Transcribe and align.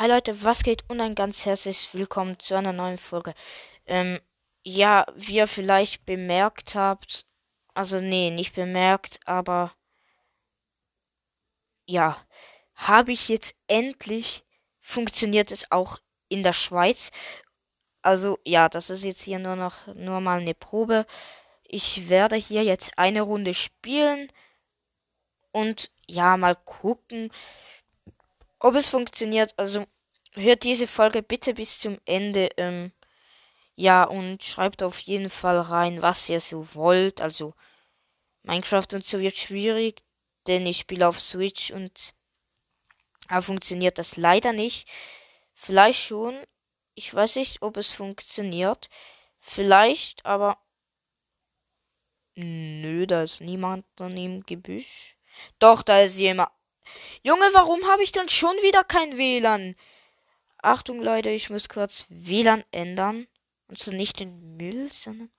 Hi 0.00 0.08
Leute, 0.08 0.42
was 0.44 0.62
geht 0.62 0.82
und 0.88 0.98
ein 1.02 1.14
ganz 1.14 1.44
herzliches 1.44 1.92
Willkommen 1.92 2.38
zu 2.38 2.54
einer 2.54 2.72
neuen 2.72 2.96
Folge. 2.96 3.34
Ähm, 3.84 4.18
ja, 4.62 5.04
wie 5.14 5.34
ihr 5.34 5.46
vielleicht 5.46 6.06
bemerkt 6.06 6.74
habt, 6.74 7.26
also 7.74 8.00
nee, 8.00 8.30
nicht 8.30 8.54
bemerkt, 8.54 9.20
aber 9.26 9.74
ja, 11.84 12.16
habe 12.76 13.12
ich 13.12 13.28
jetzt 13.28 13.54
endlich 13.66 14.42
funktioniert 14.78 15.52
es 15.52 15.70
auch 15.70 15.98
in 16.30 16.42
der 16.42 16.54
Schweiz. 16.54 17.10
Also 18.00 18.38
ja, 18.46 18.70
das 18.70 18.88
ist 18.88 19.04
jetzt 19.04 19.20
hier 19.20 19.38
nur 19.38 19.56
noch 19.56 19.86
nur 19.88 20.22
mal 20.22 20.40
eine 20.40 20.54
Probe. 20.54 21.04
Ich 21.62 22.08
werde 22.08 22.36
hier 22.36 22.64
jetzt 22.64 22.96
eine 22.96 23.20
Runde 23.20 23.52
spielen 23.52 24.32
und 25.52 25.90
ja, 26.06 26.38
mal 26.38 26.56
gucken, 26.56 27.30
ob 28.60 28.74
es 28.76 28.88
funktioniert. 28.88 29.54
Also 29.58 29.86
hört 30.34 30.64
diese 30.64 30.86
Folge 30.86 31.22
bitte 31.22 31.54
bis 31.54 31.80
zum 31.80 31.98
Ende. 32.04 32.50
Ähm, 32.56 32.92
ja, 33.74 34.04
und 34.04 34.42
schreibt 34.42 34.82
auf 34.82 35.00
jeden 35.00 35.30
Fall 35.30 35.58
rein, 35.58 36.02
was 36.02 36.28
ihr 36.28 36.40
so 36.40 36.74
wollt. 36.74 37.20
Also 37.20 37.54
Minecraft 38.42 38.86
und 38.94 39.04
so 39.04 39.20
wird 39.20 39.36
schwierig, 39.36 40.02
denn 40.46 40.66
ich 40.66 40.78
spiele 40.78 41.08
auf 41.08 41.20
Switch 41.20 41.72
und 41.72 42.14
da 43.28 43.40
funktioniert 43.40 43.98
das 43.98 44.16
leider 44.16 44.52
nicht. 44.52 44.88
Vielleicht 45.52 46.00
schon. 46.00 46.36
Ich 46.94 47.14
weiß 47.14 47.36
nicht, 47.36 47.62
ob 47.62 47.76
es 47.76 47.90
funktioniert. 47.90 48.88
Vielleicht, 49.38 50.24
aber. 50.26 50.58
Nö, 52.34 53.06
da 53.06 53.22
ist 53.22 53.40
niemand 53.40 53.86
daneben 53.96 54.44
Gebüsch. 54.44 55.16
Doch, 55.58 55.82
da 55.82 56.00
ist 56.00 56.16
jemand. 56.16 56.50
Junge, 57.22 57.48
warum 57.52 57.84
habe 57.86 58.02
ich 58.02 58.12
dann 58.12 58.28
schon 58.28 58.56
wieder 58.56 58.84
kein 58.84 59.16
WLAN? 59.16 59.76
Achtung, 60.58 61.00
Leute, 61.00 61.30
ich 61.30 61.50
muss 61.50 61.68
kurz 61.68 62.06
WLAN 62.08 62.64
ändern. 62.70 63.26
Und 63.68 63.78
so 63.78 63.92
nicht 63.92 64.20
den 64.20 64.56
Müll, 64.56 64.90
sondern. 64.92 65.30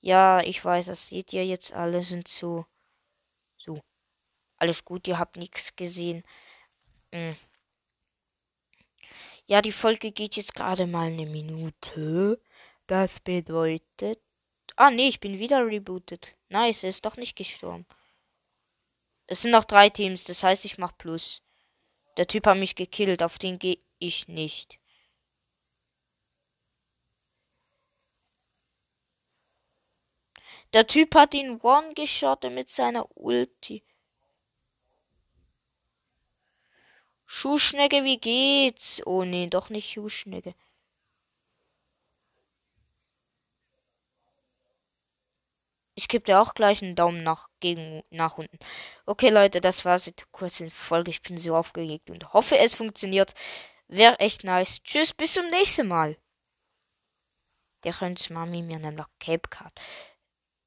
Ja, 0.00 0.40
ich 0.40 0.64
weiß, 0.64 0.86
das 0.86 1.08
seht 1.08 1.32
ihr 1.32 1.46
jetzt 1.46 1.72
alle, 1.72 2.02
sind 2.02 2.26
so. 2.26 2.66
So. 3.56 3.80
Alles 4.56 4.84
gut, 4.84 5.06
ihr 5.06 5.18
habt 5.18 5.36
nichts 5.36 5.76
gesehen. 5.76 6.24
Hm. 7.14 7.36
Ja, 9.46 9.60
die 9.60 9.72
Folge 9.72 10.12
geht 10.12 10.36
jetzt 10.36 10.54
gerade 10.54 10.86
mal 10.86 11.08
eine 11.08 11.26
Minute. 11.26 12.40
Das 12.86 13.20
bedeutet. 13.20 14.20
Ah, 14.76 14.90
nee, 14.90 15.08
ich 15.08 15.20
bin 15.20 15.38
wieder 15.38 15.66
rebootet. 15.66 16.36
Nice, 16.48 16.84
ist 16.84 17.04
doch 17.04 17.16
nicht 17.16 17.36
gestorben. 17.36 17.86
Es 19.32 19.40
sind 19.40 19.52
noch 19.52 19.64
drei 19.64 19.88
Teams, 19.88 20.24
das 20.24 20.42
heißt, 20.42 20.66
ich 20.66 20.76
mach 20.76 20.92
Plus. 20.98 21.40
Der 22.18 22.26
Typ 22.26 22.44
hat 22.44 22.58
mich 22.58 22.74
gekillt, 22.74 23.22
auf 23.22 23.38
den 23.38 23.58
gehe 23.58 23.78
ich 23.98 24.28
nicht. 24.28 24.78
Der 30.74 30.86
Typ 30.86 31.14
hat 31.14 31.32
ihn 31.32 31.62
one-geschottet 31.62 32.52
mit 32.52 32.68
seiner 32.68 33.06
Ulti. 33.16 33.82
Schuhschnecke, 37.24 38.04
wie 38.04 38.18
geht's? 38.18 39.00
Oh 39.06 39.24
nee, 39.24 39.46
doch 39.46 39.70
nicht 39.70 39.90
Schuhschnecke. 39.90 40.54
Gebe 46.12 46.26
dir 46.26 46.42
auch 46.42 46.52
gleich 46.52 46.82
einen 46.82 46.94
Daumen 46.94 47.22
nach, 47.22 47.48
gegen, 47.60 48.02
nach 48.10 48.36
unten. 48.36 48.58
Okay, 49.06 49.30
Leute, 49.30 49.62
das 49.62 49.86
war's 49.86 50.04
jetzt 50.04 50.30
kurz 50.30 50.60
in 50.60 50.68
Folge. 50.68 51.10
Ich 51.10 51.22
bin 51.22 51.38
so 51.38 51.56
aufgeregt 51.56 52.10
und 52.10 52.34
hoffe, 52.34 52.58
es 52.58 52.74
funktioniert. 52.74 53.32
Wäre 53.88 54.20
echt 54.20 54.44
nice. 54.44 54.82
Tschüss, 54.82 55.14
bis 55.14 55.32
zum 55.32 55.48
nächsten 55.48 55.88
Mal. 55.88 56.18
Der 57.82 57.94
könnt 57.94 58.28
Mami 58.28 58.60
mir 58.60 58.78
nämlich 58.78 59.06
Cape 59.20 59.48
Card. 59.48 59.72